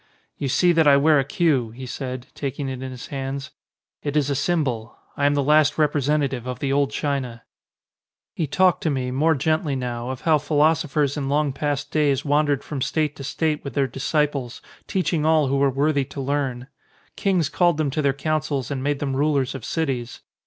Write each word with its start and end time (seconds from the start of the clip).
"You 0.35 0.47
see 0.49 0.71
that 0.71 0.87
I 0.87 0.97
wear 0.97 1.19
a 1.19 1.23
queue," 1.23 1.69
he 1.69 1.85
said, 1.85 2.25
taking 2.33 2.67
it 2.69 2.81
in 2.81 2.89
his 2.89 3.05
hands. 3.13 3.51
"It 4.01 4.17
is 4.17 4.31
a 4.31 4.35
symbol. 4.35 4.97
I 5.15 5.27
am 5.27 5.35
the 5.35 5.43
last 5.43 5.77
representative 5.77 6.47
of 6.47 6.57
the 6.57 6.73
old 6.73 6.89
China." 6.89 7.43
He 8.33 8.47
talked 8.47 8.81
to 8.81 8.89
me, 8.89 9.11
more 9.11 9.35
gently 9.35 9.75
now, 9.75 10.09
of 10.09 10.21
how 10.21 10.39
phi 10.39 10.55
losophers 10.55 11.17
in 11.17 11.29
long 11.29 11.53
past 11.53 11.91
days 11.91 12.25
wandered 12.25 12.63
from 12.63 12.81
state 12.81 13.15
to 13.17 13.23
state 13.23 13.63
with 13.63 13.75
their 13.75 13.85
disciples, 13.85 14.59
teaching 14.87 15.23
all 15.23 15.49
who 15.49 15.57
were 15.57 15.69
worthy 15.69 16.03
to 16.05 16.19
learn. 16.19 16.65
Kings 17.15 17.47
called 17.47 17.77
them 17.77 17.91
to 17.91 18.01
their 18.01 18.11
coun 18.11 18.41
cils 18.41 18.71
and 18.71 18.81
made 18.81 18.97
them 18.97 19.15
rulers 19.15 19.53
of 19.53 19.63
cities. 19.63 20.21